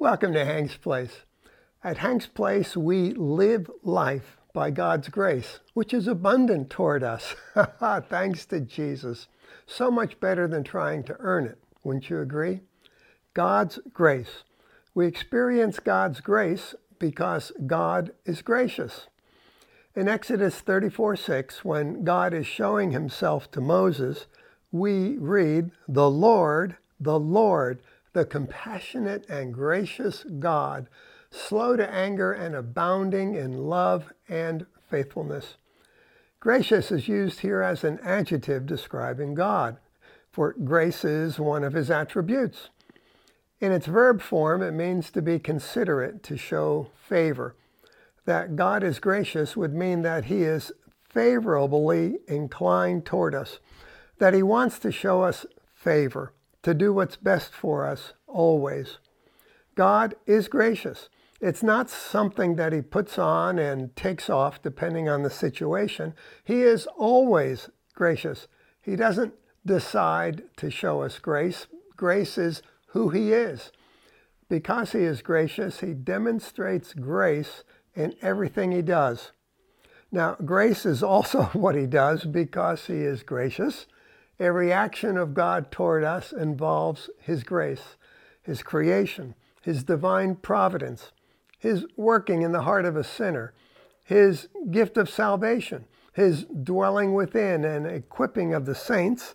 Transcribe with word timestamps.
Welcome 0.00 0.32
to 0.34 0.44
Hank's 0.44 0.76
Place. 0.76 1.22
At 1.82 1.98
Hank's 1.98 2.28
Place, 2.28 2.76
we 2.76 3.14
live 3.14 3.68
life 3.82 4.36
by 4.54 4.70
God's 4.70 5.08
grace, 5.08 5.58
which 5.74 5.92
is 5.92 6.06
abundant 6.06 6.70
toward 6.70 7.02
us. 7.02 7.34
Thanks 8.08 8.46
to 8.46 8.60
Jesus. 8.60 9.26
So 9.66 9.90
much 9.90 10.20
better 10.20 10.46
than 10.46 10.62
trying 10.62 11.02
to 11.02 11.16
earn 11.18 11.46
it. 11.46 11.58
Wouldn't 11.82 12.08
you 12.10 12.20
agree? 12.20 12.60
God's 13.34 13.80
grace. 13.92 14.44
We 14.94 15.04
experience 15.04 15.80
God's 15.80 16.20
grace 16.20 16.76
because 17.00 17.50
God 17.66 18.12
is 18.24 18.40
gracious. 18.40 19.08
In 19.96 20.06
Exodus 20.08 20.60
34 20.60 21.16
6, 21.16 21.64
when 21.64 22.04
God 22.04 22.32
is 22.32 22.46
showing 22.46 22.92
himself 22.92 23.50
to 23.50 23.60
Moses, 23.60 24.28
we 24.70 25.18
read, 25.18 25.72
The 25.88 26.08
Lord, 26.08 26.76
the 27.00 27.18
Lord, 27.18 27.80
the 28.12 28.24
compassionate 28.24 29.28
and 29.28 29.52
gracious 29.52 30.24
God, 30.38 30.88
slow 31.30 31.76
to 31.76 31.90
anger 31.92 32.32
and 32.32 32.54
abounding 32.54 33.34
in 33.34 33.66
love 33.66 34.12
and 34.28 34.66
faithfulness. 34.90 35.56
Gracious 36.40 36.90
is 36.90 37.08
used 37.08 37.40
here 37.40 37.62
as 37.62 37.84
an 37.84 37.98
adjective 38.02 38.64
describing 38.64 39.34
God, 39.34 39.78
for 40.30 40.52
grace 40.52 41.04
is 41.04 41.40
one 41.40 41.64
of 41.64 41.72
his 41.72 41.90
attributes. 41.90 42.70
In 43.60 43.72
its 43.72 43.86
verb 43.86 44.22
form, 44.22 44.62
it 44.62 44.70
means 44.70 45.10
to 45.10 45.22
be 45.22 45.38
considerate, 45.38 46.22
to 46.22 46.36
show 46.36 46.90
favor. 47.08 47.56
That 48.24 48.54
God 48.54 48.84
is 48.84 49.00
gracious 49.00 49.56
would 49.56 49.74
mean 49.74 50.02
that 50.02 50.26
he 50.26 50.42
is 50.42 50.70
favorably 51.08 52.18
inclined 52.28 53.04
toward 53.04 53.34
us, 53.34 53.58
that 54.18 54.34
he 54.34 54.42
wants 54.42 54.78
to 54.80 54.92
show 54.92 55.22
us 55.22 55.44
favor, 55.74 56.32
to 56.62 56.74
do 56.74 56.92
what's 56.92 57.16
best 57.16 57.52
for 57.52 57.86
us 57.86 58.12
always. 58.26 58.98
God 59.74 60.14
is 60.26 60.48
gracious. 60.48 61.08
It's 61.40 61.62
not 61.62 61.88
something 61.88 62.56
that 62.56 62.72
he 62.72 62.82
puts 62.82 63.18
on 63.18 63.58
and 63.58 63.94
takes 63.94 64.28
off 64.28 64.60
depending 64.60 65.08
on 65.08 65.22
the 65.22 65.30
situation. 65.30 66.14
He 66.44 66.62
is 66.62 66.86
always 66.96 67.70
gracious. 67.94 68.48
He 68.80 68.96
doesn't 68.96 69.34
decide 69.64 70.42
to 70.56 70.70
show 70.70 71.02
us 71.02 71.18
grace. 71.18 71.68
Grace 71.96 72.38
is 72.38 72.62
who 72.88 73.10
he 73.10 73.32
is. 73.32 73.70
Because 74.48 74.92
he 74.92 75.00
is 75.00 75.22
gracious, 75.22 75.80
he 75.80 75.92
demonstrates 75.92 76.94
grace 76.94 77.62
in 77.94 78.14
everything 78.22 78.72
he 78.72 78.82
does. 78.82 79.32
Now, 80.10 80.36
grace 80.44 80.86
is 80.86 81.02
also 81.02 81.42
what 81.52 81.74
he 81.74 81.86
does 81.86 82.24
because 82.24 82.86
he 82.86 82.94
is 82.94 83.22
gracious. 83.22 83.86
Every 84.40 84.72
action 84.72 85.16
of 85.16 85.34
God 85.34 85.70
toward 85.70 86.04
us 86.04 86.32
involves 86.32 87.10
his 87.18 87.42
grace, 87.42 87.96
his 88.42 88.62
creation, 88.62 89.34
his 89.62 89.82
divine 89.82 90.36
providence, 90.36 91.10
his 91.58 91.84
working 91.96 92.42
in 92.42 92.52
the 92.52 92.62
heart 92.62 92.84
of 92.84 92.96
a 92.96 93.02
sinner, 93.02 93.52
his 94.04 94.48
gift 94.70 94.96
of 94.96 95.10
salvation, 95.10 95.86
his 96.12 96.44
dwelling 96.44 97.14
within 97.14 97.64
and 97.64 97.86
equipping 97.86 98.54
of 98.54 98.64
the 98.64 98.74
saints, 98.74 99.34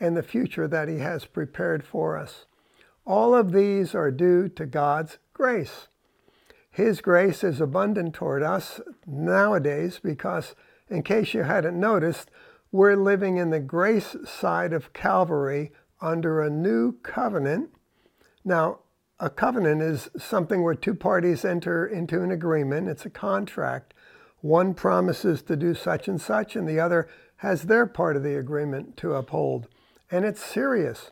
and 0.00 0.16
the 0.16 0.22
future 0.22 0.66
that 0.68 0.88
he 0.88 0.98
has 0.98 1.24
prepared 1.24 1.84
for 1.84 2.16
us. 2.16 2.46
All 3.04 3.34
of 3.34 3.52
these 3.52 3.94
are 3.94 4.10
due 4.10 4.48
to 4.50 4.66
God's 4.66 5.18
grace. 5.32 5.88
His 6.70 7.00
grace 7.00 7.42
is 7.42 7.60
abundant 7.60 8.14
toward 8.14 8.42
us 8.42 8.80
nowadays 9.06 10.00
because, 10.02 10.54
in 10.88 11.02
case 11.02 11.34
you 11.34 11.42
hadn't 11.42 11.78
noticed, 11.78 12.30
we're 12.70 12.96
living 12.96 13.38
in 13.38 13.50
the 13.50 13.60
grace 13.60 14.16
side 14.26 14.72
of 14.72 14.92
Calvary 14.92 15.72
under 16.00 16.40
a 16.40 16.50
new 16.50 16.92
covenant. 17.02 17.70
Now, 18.44 18.80
a 19.18 19.30
covenant 19.30 19.82
is 19.82 20.10
something 20.16 20.62
where 20.62 20.74
two 20.74 20.94
parties 20.94 21.44
enter 21.44 21.86
into 21.86 22.22
an 22.22 22.30
agreement, 22.30 22.88
it's 22.88 23.06
a 23.06 23.10
contract. 23.10 23.94
One 24.40 24.74
promises 24.74 25.42
to 25.42 25.56
do 25.56 25.74
such 25.74 26.06
and 26.06 26.20
such, 26.20 26.54
and 26.54 26.68
the 26.68 26.78
other 26.78 27.08
has 27.36 27.64
their 27.64 27.86
part 27.86 28.16
of 28.16 28.22
the 28.22 28.36
agreement 28.36 28.96
to 28.98 29.14
uphold. 29.14 29.66
And 30.10 30.24
it's 30.24 30.42
serious. 30.42 31.10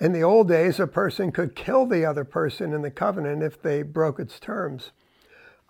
In 0.00 0.12
the 0.12 0.22
old 0.22 0.48
days, 0.48 0.78
a 0.78 0.86
person 0.86 1.32
could 1.32 1.56
kill 1.56 1.86
the 1.86 2.04
other 2.04 2.24
person 2.24 2.72
in 2.72 2.82
the 2.82 2.90
covenant 2.90 3.42
if 3.42 3.60
they 3.60 3.82
broke 3.82 4.20
its 4.20 4.38
terms. 4.38 4.92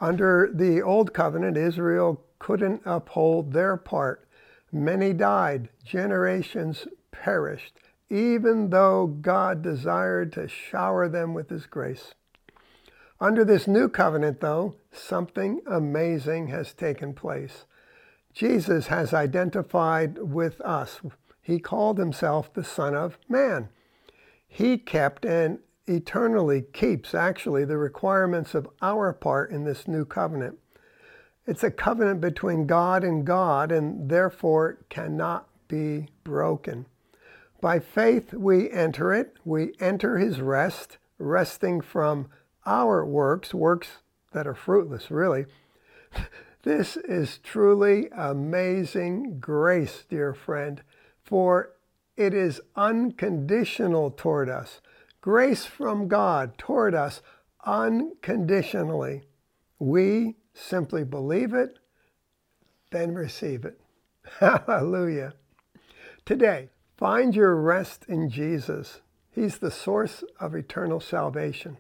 Under 0.01 0.51
the 0.53 0.83
old 0.83 1.15
covenant, 1.15 1.57
Israel 1.57 2.25
couldn't 2.39 2.83
uphold 2.85 3.53
their 3.53 3.77
part. 3.77 4.27
Many 4.73 5.13
died, 5.13 5.69
generations 5.85 6.87
perished, 7.11 7.79
even 8.09 8.71
though 8.71 9.07
God 9.07 9.61
desired 9.61 10.33
to 10.33 10.49
shower 10.49 11.09
them 11.09 11.35
with 11.35 11.51
his 11.51 11.67
grace. 11.67 12.15
Under 13.21 13.45
this 13.45 13.69
new 13.69 13.89
covenant, 13.89 14.41
though, 14.41 14.77
something 14.91 15.61
amazing 15.67 16.49
has 16.49 16.73
taken 16.73 17.13
place. 17.13 17.67
Jesus 18.33 18.87
has 18.87 19.13
identified 19.13 20.19
with 20.19 20.61
us. 20.63 21.01
He 21.43 21.59
called 21.59 21.99
himself 21.99 22.53
the 22.53 22.65
Son 22.65 22.95
of 22.95 23.19
Man. 23.29 23.69
He 24.49 24.79
kept 24.79 25.25
and 25.25 25.59
eternally 25.87 26.63
keeps, 26.73 27.15
actually, 27.15 27.65
the 27.65 27.77
requirements 27.77 28.55
of 28.55 28.69
our 28.81 29.13
part 29.13 29.51
in 29.51 29.65
this 29.65 29.87
new 29.87 30.05
covenant. 30.05 30.59
It's 31.47 31.65
a 31.65 31.71
covenant 31.71 32.21
between 32.21 32.67
God 32.67 33.03
and 33.03 33.27
God, 33.27 33.73
and 33.73 34.09
therefore 34.09 34.79
cannot 34.89 35.49
be 35.69 36.09
broken. 36.25 36.87
By 37.61 37.79
faith, 37.79 38.33
we 38.33 38.71
enter 38.71 39.13
it. 39.13 39.37
We 39.45 39.73
enter 39.81 40.19
his 40.19 40.41
rest, 40.41 40.99
resting 41.19 41.81
from 41.81 42.29
our 42.65 43.05
works, 43.05 43.53
works 43.53 43.99
that 44.33 44.47
are 44.47 44.55
fruitless, 44.55 45.11
really. 45.11 45.47
This 46.65 46.97
is 46.97 47.39
truly 47.39 48.09
amazing 48.17 49.41
grace, 49.41 50.05
dear 50.09 50.33
friend, 50.33 50.81
for 51.25 51.73
it 52.17 52.33
is 52.33 52.61
unconditional 52.77 54.13
toward 54.13 54.49
us. 54.49 54.81
Grace 55.21 55.65
from 55.65 56.07
God 56.07 56.57
toward 56.59 56.95
us 56.95 57.21
unconditionally. 57.65 59.23
We 59.81 60.37
simply 60.55 61.05
believe 61.05 61.55
it, 61.55 61.79
then 62.91 63.15
receive 63.15 63.65
it. 63.65 63.81
Hallelujah. 64.41 65.35
Today, 66.25 66.69
find 66.97 67.35
your 67.35 67.57
rest 67.57 68.05
in 68.09 68.29
Jesus. 68.31 69.01
He's 69.31 69.59
the 69.59 69.71
source 69.71 70.23
of 70.39 70.55
eternal 70.55 71.01
salvation. 71.01 71.79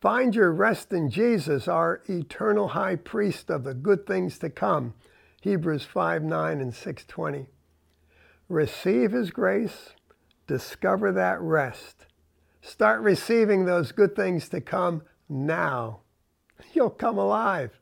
Find 0.00 0.34
your 0.34 0.50
rest 0.50 0.92
in 0.92 1.10
Jesus, 1.10 1.68
our 1.68 2.02
eternal 2.08 2.68
high 2.68 2.96
priest 2.96 3.50
of 3.50 3.64
the 3.64 3.74
good 3.74 4.06
things 4.06 4.38
to 4.38 4.48
come. 4.48 4.94
Hebrews 5.42 5.84
5 5.84 6.22
9 6.22 6.60
and 6.60 6.74
620 6.74 7.46
receive 8.50 9.12
His 9.12 9.30
grace, 9.30 9.90
discover 10.46 11.12
that 11.12 11.40
rest. 11.40 12.06
Start 12.60 13.00
receiving 13.00 13.64
those 13.64 13.92
good 13.92 14.14
things 14.14 14.50
to 14.50 14.60
come 14.60 15.02
now. 15.28 16.00
You'll 16.74 16.90
come 16.90 17.16
alive. 17.16 17.78